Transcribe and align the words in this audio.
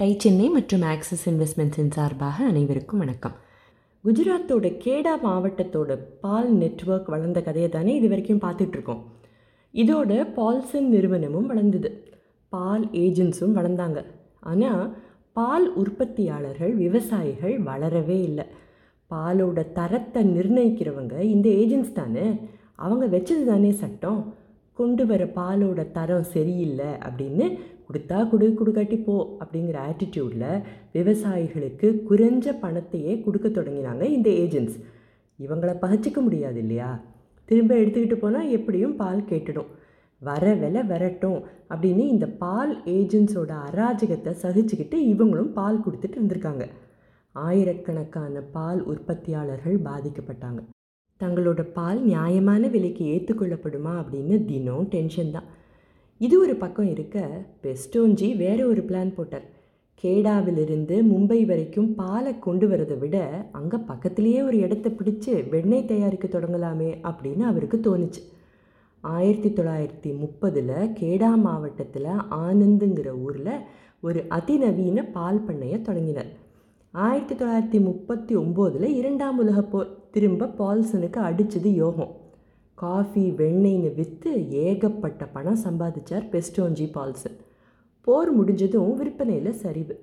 Tie 0.00 0.16
Chennai 0.18 0.48
மற்றும் 0.48 0.82
axis 0.82 1.30
இன்வெஸ்ட்மெண்ட்ஸின் 1.30 1.90
சார்பாக 1.90 2.44
அனைவருக்கும் 2.44 2.98
வணக்கம். 2.98 3.36
குஜராத்தோட 4.04 4.66
கேடா 4.84 5.12
மாவட்டத்தோட 5.22 5.98
பால் 6.20 6.52
நெட்வொர்க் 6.52 7.06
வளர்ந்த 7.06 7.42
கதையை 7.42 7.70
தானே 7.70 7.94
இது 7.94 8.08
வரைக்கும் 8.08 8.40
பார்த்துட்ருக்கோம். 8.40 9.00
இதோட 9.74 10.32
பால்சன் 10.32 10.88
நிறுவனமும் 10.88 11.46
வளர்ந்தது. 11.46 12.08
பால் 12.48 12.84
ஏஜென்ட்ஸும் 12.86 13.56
வளர்ந்தாங்க. 13.58 14.04
ஆனால் 14.40 14.96
பால் 15.32 15.74
உற்பத்தியாளர்கள் 15.74 16.74
விவசாயிகள் 16.74 17.62
வளரவே 17.62 18.22
இல்லை. 18.22 18.44
பாலோட 19.10 19.72
தரத்தை 19.72 20.24
நிர்ணயிக்கிறவங்க 20.38 21.20
இந்த 21.20 21.48
ஏஜென்ட்ஸ் 21.48 21.92
தானே. 21.92 22.38
அவங்க 22.74 23.18
வச்சது 23.18 23.44
தானே 23.44 23.70
சட்டம். 23.70 24.34
கொண்டு 24.78 25.04
வர 25.06 25.22
பாலோட 25.38 25.80
தரம் 25.96 26.28
சரியில்லை 26.34 26.90
அப்படின்னு 27.06 27.46
கொடுத்தா 27.88 28.18
கொடு 28.28 28.46
கொடுக்காட்டி 28.58 28.96
போ 29.04 29.14
அப்படிங்கிற 29.42 29.76
ஆட்டிடியூடில் 29.88 30.62
விவசாயிகளுக்கு 30.96 31.88
குறைஞ்ச 32.08 32.54
பணத்தையே 32.64 33.12
கொடுக்க 33.24 33.48
தொடங்கினாங்க 33.48 34.04
இந்த 34.16 34.28
ஏஜென்ட்ஸ் 34.44 34.78
இவங்களை 35.38 35.74
பகச்சிக்க 35.82 36.18
முடியாது 36.26 36.58
இல்லையா? 36.64 36.90
திரும்ப 37.48 37.72
எடுத்துக்கிட்டு 37.80 38.18
போனால் 38.20 38.52
எப்படியும் 38.56 38.96
பால் 39.02 39.26
கேட்டுடும். 39.30 39.70
வர 40.22 40.54
விலை 40.62 40.82
வரட்டும் 40.92 41.40
அப்படின்னு 41.72 42.04
இந்த 42.14 42.26
பால் 42.42 42.72
ஏஜென்ட்ஸோட 42.98 43.52
அராஜகத்தை 43.68 44.32
சகிச்சுக்கிட்டு 44.44 44.98
இவங்களும் 45.12 45.52
பால் 45.58 45.82
கொடுத்துட்டு 45.84 46.18
இருந்திருக்காங்க. 46.18 46.66
ஆயிரக்கணக்கான 47.34 48.40
பால் 48.56 48.80
உற்பத்தியாளர்கள் 48.92 49.78
பாதிக்கப்பட்டாங்க. 49.88 50.60
தங்களோட 51.20 51.62
பால் 51.76 52.00
நியாயமான 52.02 52.68
விலைக்கு 52.68 53.04
ஏற்றுக்கொள்ளப்படுமா 53.12 53.92
அப்படின்னு 54.00 54.44
தினம் 54.44 54.88
டென்ஷன் 54.94 55.30
தான். 55.30 55.46
இது 56.20 56.40
ஒரு 56.40 56.54
பக்கம் 56.54 56.90
இருக்க 56.90 57.26
பெஸ்டோன்ஜி 57.62 58.36
வேற 58.36 58.66
ஒரு 58.66 58.82
பிளான் 58.88 59.12
போட்டார். 59.14 59.46
கேடாவிலிருந்து 60.02 60.96
மும்பை 61.10 61.38
வரைக்கும் 61.46 61.94
பாலை 61.94 62.38
கொண்டு 62.38 62.66
வரதை 62.68 62.98
விட 62.98 63.16
அங்கே 63.58 63.78
பக்கத்துலேயே 63.90 64.40
ஒரு 64.44 64.56
இடத்த 64.58 64.88
பிடிச்சு 64.88 65.32
வெண்ணெய் 65.48 65.84
தயாரிக்க 65.84 66.26
தொடங்கலாமே 66.26 66.90
அப்படின்னு 67.10 67.44
அவருக்கு 67.50 67.78
தோணுச்சு. 67.86 68.22
ஆயிரத்தி 69.00 69.48
தொள்ளாயிரத்தி 69.48 70.10
முப்பதில் 70.22 70.76
கேடா 71.00 71.32
மாவட்டத்தில் 71.46 72.10
ஆனந்துங்கிற 72.44 73.08
ஊரில் 73.22 73.52
ஒரு 74.00 74.22
அதிநவீன 74.28 75.04
பால் 75.16 75.44
பண்ணையை 75.46 75.78
தொடங்கினார். 75.82 76.32
ஆயிரத்தி 77.04 77.34
தொள்ளாயிரத்தி 77.34 77.82
முப்பத்தி 77.82 78.36
ஒம்போதில் 78.36 78.84
இரண்டாம் 78.98 79.38
உலகப் 79.38 79.70
போர் 79.70 79.88
திரும்ப 80.10 80.46
பால்சனுக்கு 80.58 81.18
அடித்தது 81.28 81.70
யோகம். 81.74 82.12
காஃபி 82.74 83.24
வெண்ணெய்னு 83.30 83.94
விற்று 83.94 84.50
ஏகப்பட்ட 84.50 85.26
பணம் 85.26 85.58
சம்பாதிச்சார் 85.64 86.24
பெஸ்டோன்ஜி 86.32 86.86
பால்சன். 86.92 87.36
போர் 88.00 88.32
முடிஞ்சதும் 88.32 88.94
விற்பனையில் 88.94 89.52
சரிவு. 89.52 89.96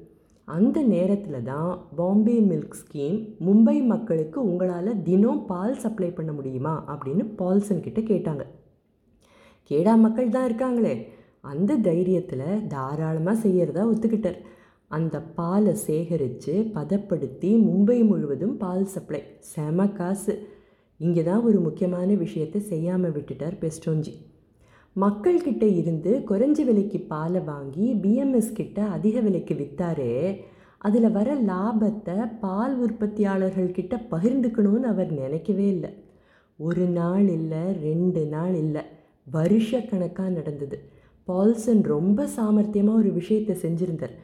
அந்த 0.46 0.82
நேரத்தில் 0.82 1.44
தான் 1.44 1.88
பாம்பே 1.96 2.40
மில்க் 2.40 2.78
ஸ்கீம் 2.82 3.20
மும்பை 3.46 3.86
மக்களுக்கு 3.86 4.44
உங்களால் 4.44 5.02
தினம் 5.02 5.46
பால் 5.46 5.78
சப்ளை 5.78 6.12
பண்ண 6.12 6.32
முடியுமா 6.32 6.76
அப்படின்னு 6.88 7.26
பால்சன் 7.36 7.86
கிட்ட 7.88 8.02
கேட்டாங்க. 8.02 8.46
கேடா 9.72 9.96
மக்கள் 9.98 10.30
தான் 10.30 10.50
இருக்காங்களே. 10.52 10.96
அந்த 11.42 11.78
தைரியத்தில் 11.78 12.68
தாராளமாக 12.68 13.42
செய்கிறதா 13.48 13.86
ஒத்துக்கிட்டார். 13.88 14.42
அந்த 14.98 15.16
பாலை 15.38 15.74
சேகரித்து 15.88 16.54
பதப்படுத்தி 16.76 17.50
மும்பை 17.68 17.98
முழுவதும் 18.10 18.56
பால் 18.64 18.88
சப்ளை. 18.94 19.22
செம 19.52 19.88
காசு. 20.00 20.34
இங்கே 21.00 21.22
தான் 21.28 21.46
ஒரு 21.48 21.60
முக்கியமான 21.68 22.10
விஷயத்தை 22.24 22.60
செய்யாமல் 22.72 23.16
விட்டுட்டார் 23.16 23.56
பெஸ்டோன்ஜி. 23.64 24.14
மக்கள்கிட்ட 24.96 25.66
இருந்து 25.80 26.12
குறைஞ்ச 26.30 26.60
விலைக்கு 26.68 27.00
பாலை 27.14 27.42
வாங்கி 27.52 27.86
பிஎம்எஸ் 28.04 28.52
கிட்ட 28.60 28.80
அதிக 28.96 29.16
விலைக்கு 29.28 29.56
விற்றாரு 29.62 30.10
அதில் 30.88 31.10
வர 31.18 31.30
லாபத்தை 31.50 32.18
பால் 32.44 32.76
உற்பத்தியாளர்கள்கிட்ட 32.86 33.98
பகிர்ந்துக்கணும்னு 34.14 34.88
அவர் 34.94 35.12
நினைக்கவே 35.22 35.68
இல்லை. 35.76 35.92
ஒரு 36.60 36.86
நாள் 36.98 37.28
இல்லை 37.38 37.64
ரெண்டு 37.88 38.22
நாள் 38.34 38.56
இல்லை 38.64 38.84
வருஷக்கணக்காக 39.28 40.32
நடந்தது. 40.40 40.78
பால்சன் 41.28 41.84
ரொம்ப 41.94 42.28
சாமர்த்தியமாக 42.38 43.02
ஒரு 43.02 43.12
விஷயத்தை 43.20 43.56
செஞ்சுருந்தார். 43.66 44.16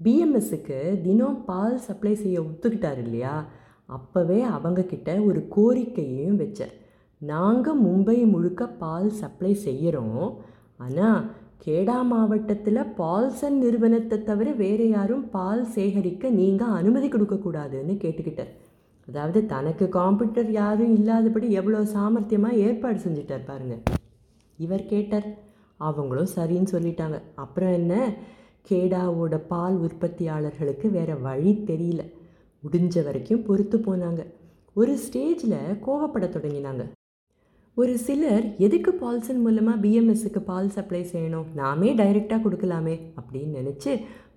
பிஎம்எஸ்ஸுக்கு 0.00 0.78
தினம் 1.04 1.38
பால் 1.48 1.76
சப்ளை 1.86 2.14
செய்ய 2.22 2.38
ஒத்துக்கிட்டார் 2.48 3.00
இல்லையா? 3.04 3.36
அப்போவே 3.96 4.38
அவங்கக்கிட்ட 4.56 5.10
ஒரு 5.28 5.40
கோரிக்கையையும் 5.56 6.40
வச்சார். 6.42 6.74
நாங்கள் 7.20 7.82
மும்பை 7.86 8.16
முழுக்க 8.32 8.62
பால் 8.82 9.08
சப்ளை 9.20 9.52
செய்கிறோம் 9.66 10.26
ஆனால் 10.84 11.20
கேடா 11.64 11.98
மாவட்டத்தில் 12.10 12.90
பால்சன் 12.98 13.56
நிறுவனத்தை 13.62 14.16
தவிர 14.28 14.48
வேறு 14.62 14.86
யாரும் 14.88 15.24
பால் 15.36 15.64
சேகரிக்க 15.76 16.30
நீங்கள் 16.40 16.76
அனுமதி 16.80 17.08
கொடுக்கக்கூடாதுன்னு 17.08 17.94
கேட்டுக்கிட்டார். 18.02 18.52
அதாவது 19.08 19.40
தனக்கு 19.54 19.86
காம்படிட்டர் 19.96 20.50
யாரும் 20.60 20.92
இல்லாதபடி 20.98 21.48
எவ்வளோ 21.60 21.80
சாமர்த்தியமாக 21.94 22.60
ஏற்பாடு 22.66 22.98
செஞ்சுட்டார் 23.06 23.48
பாருங்கள் 23.50 23.82
இவர் 24.58 24.84
கேட்டார். 24.92 25.28
அவங்களும் 25.80 26.34
சரின்னு 26.36 26.72
சொல்லிட்டாங்க. 26.74 27.18
அப்புறம் 27.44 27.72
என்ன? 27.80 27.94
கேடாவோட 28.70 29.34
பால் 29.48 29.76
உற்பத்தியாளர்களுக்கு 29.80 30.90
வேறு 30.90 31.20
வழி 31.20 31.52
தெரியல. 31.66 32.02
முடிஞ்ச 32.62 33.04
வரைக்கும் 33.04 33.42
பொறுத்து 33.42 33.78
போனாங்க. 33.78 34.22
ஒரு 34.74 34.98
ஸ்டேஜில் 35.04 35.58
கோவப்பட 35.86 36.26
தொடங்கினாங்க. 36.36 36.84
ஒரு 37.74 37.98
சிலர் 37.98 38.44
எதுக்கு 38.58 38.92
பால்சன் 38.92 39.40
மூலமாக 39.40 39.88
பிஎம்எஸ்ஸுக்கு 39.88 40.38
பால் 40.38 40.70
சப்ளை 40.70 41.06
செய்யணும்? 41.12 41.48
நாமே 41.54 41.94
டைரெக்டாக 41.94 42.40
கொடுக்கலாமே 42.44 42.94
அப்படின்னு 43.20 43.56
நினச்சி 43.60 43.92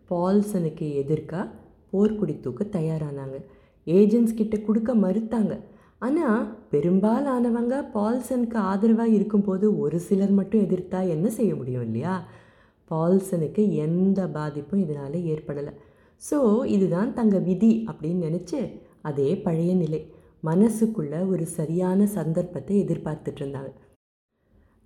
பால்சனுக்கு 0.09 0.85
எதிர்க்காக 1.01 1.47
போர்க்குடி 1.94 2.39
தூக்க 2.39 2.79
தயாரானாங்க. 2.79 3.38
ஏஜென்ட்ஸ் 3.85 4.39
கிட்ட 4.39 4.57
கொடுக்க 4.57 4.95
மறுத்தாங்க. 4.95 5.59
ஆனால் 5.97 6.57
பெரும்பாலானவங்க 6.72 7.75
பால்சனுக்கு 7.94 8.56
ஆதரவாக 8.56 9.09
இருக்கும்போது 9.09 9.79
ஒரு 9.79 10.00
சிலர் 10.00 10.31
மட்டும் 10.31 10.62
எதிர்த்தா 10.62 11.07
என்ன 11.07 11.29
செய்ய 11.29 11.56
முடியும் 11.56 11.81
இல்லையா? 11.81 12.28
பால்சனுக்கு 12.89 13.63
எந்த 13.85 14.27
பாதிப்பும் 14.27 14.79
இதனால் 14.79 15.17
ஏற்படலை. 15.33 15.73
ஸோ 16.22 16.66
இதுதான் 16.66 17.13
தங்க 17.13 17.38
விதி 17.39 17.85
அப்படின்னு 17.89 18.25
நினச்சி 18.27 18.59
அதே 19.01 19.29
பழைய 19.38 19.73
நிலை. 19.73 20.01
மனசுக்குள்ள 20.44 21.27
ஒரு 21.27 21.45
சரியான 21.45 22.05
சந்தர்ப்பத்தை 22.05 22.75
எதிர்பார்த்துட்டு 22.83 23.41
இருந்தாங்க. 23.44 23.72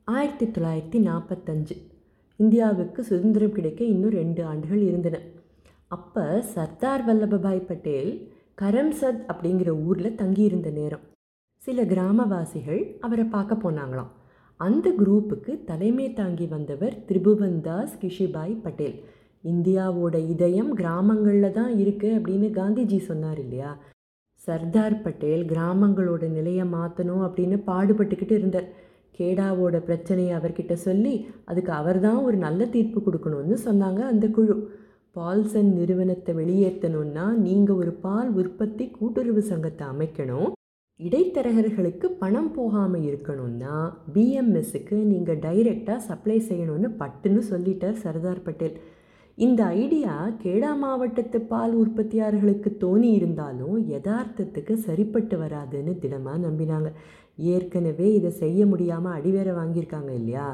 ஆயிரத்தி 0.08 0.46
தொள்ளாயிரத்தி 0.46 1.00
நாற்பத்தஞ்சு 1.10 1.76
இந்தியாவுக்கு 2.40 3.04
சுதந்திரம் 3.04 3.52
கிடைக்க 3.52 3.84
இன்னும் 3.84 4.12
ரெண்டு 4.12 4.46
ஆண்டுகள் 4.46 4.82
இருந்தன. 4.82 5.20
அப்போ 5.88 6.42
சர்தார் 6.42 7.04
வல்லபாய் 7.08 7.68
பட்டேல் 7.68 8.12
கரம்சத் 8.62 9.22
அப்படிங்கிற 9.32 9.70
ஊரில் 9.86 10.16
தங்கியிருந்த 10.16 10.70
நேரம். 10.70 11.04
சில 11.62 11.84
கிராமவாசிகள் 11.84 12.82
அவரை 13.00 13.26
பார்க்க 13.26 13.56
போனாங்களாம். 13.56 14.12
அந்த 14.66 14.88
குரூப்புக்கு 15.00 15.54
தலைமை 15.70 16.08
தாங்கி 16.20 16.46
வந்தவர் 16.54 16.96
திரிபுவன்தாஸ் 17.08 17.96
கிஷிபாய் 18.02 18.54
பட்டேல். 18.66 18.98
இந்தியாவோட 19.52 20.16
இதயம் 20.34 20.72
கிராமங்களில் 20.80 21.56
தான் 21.58 21.74
இருக்குது 21.84 22.18
அப்படின்னு 22.18 22.50
காந்திஜி 22.60 23.00
சொன்னார் 23.10 23.40
இல்லையா? 23.46 23.72
சர்தார் 24.48 24.96
பட்டேல் 25.06 25.44
கிராமங்களோட 25.52 26.24
நிலையை 26.38 26.66
மாற்றணும் 26.76 27.24
அப்படின்னு 27.28 27.58
பாடுபட்டுக்கிட்டு 27.70 28.36
இருந்தார். 28.40 28.70
கேடாவோட 29.18 29.76
பிரச்சனையை 29.88 30.32
அவர்கிட்ட 30.38 30.74
சொல்லி 30.88 31.14
அதுக்கு 31.50 31.72
அவர் 31.82 32.00
தான் 32.08 32.20
ஒரு 32.28 32.38
நல்ல 32.46 32.66
தீர்ப்பு 32.76 33.00
கொடுக்கணும்னு 33.08 33.58
சொன்னாங்க 33.68 34.02
அந்த 34.14 34.28
குழு. 34.38 34.56
பால்சன் 35.16 35.72
நிறுவனத்தை 35.80 36.32
வெளியேற்றணும்னா 36.42 37.26
நீங்கள் 37.46 37.80
ஒரு 37.82 37.92
பால் 38.06 38.30
உற்பத்தி 38.42 38.86
கூட்டுறவு 38.98 39.42
சங்கத்தை 39.52 39.86
அமைக்கணும். 39.94 40.52
இடைத்தரகர்களுக்கு 41.06 42.08
பணம் 42.22 42.52
போகாமல் 42.56 43.06
இருக்கணும்னா 43.10 43.76
பிஎம்எஸ்ஸுக்கு 44.16 44.98
நீங்கள் 45.12 45.40
டைரெக்டாக 45.46 46.06
சப்ளை 46.10 46.38
செய்யணும்னு 46.50 46.90
பட்டுன்னு 47.02 47.42
சொல்லிட்டார் 47.52 47.98
சர்தார் 48.04 48.46
பட்டேல். 48.48 48.76
இந்த 49.38 49.62
ஐடியா 49.84 50.16
கேடா 50.44 50.72
மாவட்டத்து 50.82 51.40
பால் 51.52 51.74
உற்பத்தியாளர்களுக்கு 51.84 52.72
தோணி 52.84 53.10
இருந்தாலும் 53.20 53.78
யதார்த்தத்துக்கு 53.94 54.74
சரிப்பட்டு 54.88 55.38
வராதுன்னு 55.44 55.94
திடமாக 56.04 56.44
நம்பினாங்க. 56.48 56.92
ஏற்கனவே 57.54 58.08
இதை 58.20 58.32
செய்ய 58.44 58.66
முடியாமல் 58.74 59.16
அடிவேற 59.18 59.50
வாங்கியிருக்காங்க 59.60 60.12
இல்லையா? 60.20 60.48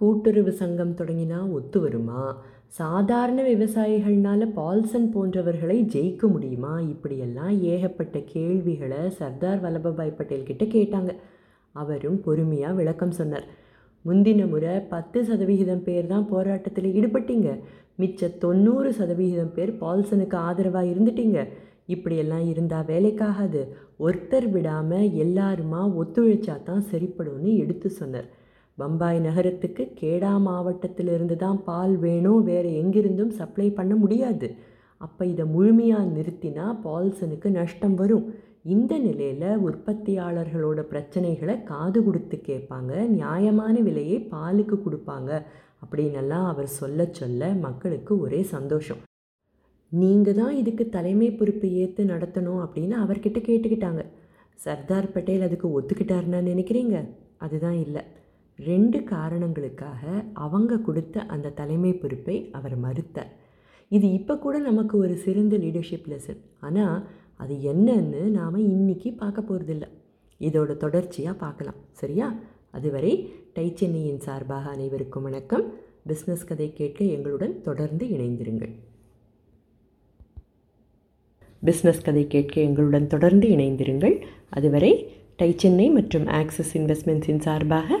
கூட்டுறவு 0.00 0.52
சங்கம் 0.52 0.96
தொடங்கினா 0.98 1.50
ஒத்து 1.50 1.80
வருமா? 1.80 2.22
சாதாரண 2.66 3.42
விவசாயிகள்னால 3.42 4.46
பால்சன் 4.52 5.10
போன்றவர்களை 5.14 5.76
ஜெயிக்க 5.94 6.30
முடியுமா? 6.30 6.80
இப்படியெல்லாம் 6.80 7.62
ஏகப்பட்ட 7.62 8.18
கேள்விகளை 8.18 9.10
சர்தார் 9.10 9.62
வல்லபாய் 9.62 10.16
பட்டேல் 10.16 10.42
கிட்ட 10.42 10.64
கேட்டாங்க. 10.64 11.12
அவரும் 11.72 12.20
பொறுமையாக 12.20 12.74
விளக்கம் 12.74 13.10
சொன்னார். 13.10 13.46
முந்தின 14.04 14.48
முறை 14.48 14.80
பத்து 14.80 15.24
சதவிகிதம் 15.24 15.82
பேர் 15.82 16.06
தான் 16.06 16.28
போராட்டத்தில் 16.28 16.92
ஈடுபட்டீங்க. 16.94 17.50
மிச்ச 17.98 18.38
தொண்ணூறு 18.38 18.92
சதவிகிதம் 18.92 19.54
பேர் 19.54 19.72
பால்சனுக்கு 19.80 20.34
ஆதரவாக 20.34 20.86
இருந்துட்டீங்க. 20.86 21.48
இப்படியெல்லாம் 21.86 22.46
இருந்தால் 22.46 22.84
வேலைக்காகாது. 22.84 23.62
ஒருத்தர் 23.98 24.48
விடாமல் 24.50 25.10
எல்லாருமா 25.24 25.82
ஒத்துழைச்சா 26.00 26.62
தான் 26.62 26.84
சரிப்படும்னு 26.92 27.56
எடுத்து 27.56 27.90
சொன்னார். 27.90 28.28
பம்பாய் 28.78 29.18
நகரத்துக்கு 29.26 29.82
கேடா 30.00 30.30
மாவட்டத்திலிருந்து 30.46 31.36
தான் 31.42 31.58
பால் 31.68 31.94
வேணும் 32.04 32.40
வேறு 32.48 32.70
எங்கிருந்தும் 32.80 33.34
சப்ளை 33.40 33.68
பண்ண 33.78 33.94
முடியாது. 33.94 34.48
அப்போ 35.00 35.22
இதை 35.32 35.44
முழுமையாக 35.54 36.10
நிறுத்தினா 36.16 36.66
பால்சனுக்கு 36.86 37.48
நஷ்டம் 37.58 37.94
வரும். 38.00 38.26
இந்த 38.74 38.92
நிலையில் 39.06 39.60
உற்பத்தியாளர்களோட 39.68 40.80
பிரச்சனைகளை 40.92 41.54
காது 41.70 41.98
கொடுத்து 42.04 42.36
கேட்பாங்க 42.48 42.92
நியாயமான 43.20 43.74
விலையை 43.88 44.18
பாலுக்கு 44.32 44.76
கொடுப்பாங்க 44.84 45.30
அப்படின்னெல்லாம் 45.82 46.46
அவர் 46.52 46.70
சொல்ல 46.80 47.06
சொல்ல 47.18 47.50
மக்களுக்கு 47.66 48.12
ஒரே 48.26 48.40
சந்தோஷம். 48.54 49.02
நீங்கள் 49.92 50.38
தான் 50.40 50.54
இதுக்கு 50.60 50.84
தலைமை 50.96 51.30
பொறுப்பு 51.40 51.66
ஏற்று 51.82 52.04
நடத்தணும் 52.12 52.62
அப்படின்னு 52.64 52.96
அவர்கிட்ட 53.04 53.40
கேட்டுக்கிட்டாங்க. 53.48 54.02
சர்தார் 54.58 55.12
பட்டேல் 55.14 55.46
அதுக்கு 55.48 55.68
ஒத்துக்கிட்டாருன்னா 55.78 56.40
நினைக்கிறீங்க? 56.50 56.96
அதுதான் 57.44 57.78
இல்லை. 57.86 58.02
ரெண்டு 58.58 59.02
காரணங்களுக்காக 59.02 60.24
அவங்க 60.32 60.78
கொடுத்த 60.78 61.22
அந்த 61.26 61.48
தலைமை 61.48 61.92
பொறுப்பை 61.92 62.48
அவர் 62.52 62.76
மறுத்தார். 62.82 63.32
இது 63.88 64.12
இப்போ 64.12 64.38
கூட 64.38 64.58
நமக்கு 64.58 64.98
ஒரு 64.98 65.16
சிறந்த 65.16 65.56
லீடர்ஷிப் 65.56 66.08
லெசன் 66.08 66.40
ஆனால் 66.60 67.08
அது 67.36 67.54
என்னன்னு 67.54 68.22
நாம் 68.38 68.56
இன்னைக்கு 68.56 69.12
பார்க்க 69.12 69.42
போகிறதில்ல 69.42 69.88
இதோட 70.40 70.76
தொடர்ச்சியாக 70.76 71.38
பார்க்கலாம். 71.38 71.80
சரியா? 71.90 72.34
அதுவரை 72.70 73.32
டை 73.52 73.72
சென்னையின் 73.74 74.20
சார்பாக 74.20 74.70
அனைவருக்கும் 74.70 75.22
வணக்கம். 75.22 75.72
பிஸ்னஸ் 76.08 76.46
கதை 76.46 76.72
கேட்க 76.72 77.04
எங்களுடன் 77.04 77.60
தொடர்ந்து 77.60 78.06
இணைந்திருங்கள். 78.06 78.72
பிஸ்னஸ் 81.62 82.04
கதை 82.04 82.26
கேட்க 82.26 82.60
எங்களுடன் 82.60 83.06
தொடர்ந்து 83.06 83.48
இணைந்திருங்கள். 83.48 84.22
அதுவரை 84.50 85.12
டை 85.36 85.54
சென்னை 85.56 85.90
மற்றும் 85.90 86.26
ஆக்சிஸ் 86.26 86.78
இன்வெஸ்ட்மெண்ட்ஸின் 86.78 87.38
சார்பாக 87.38 88.00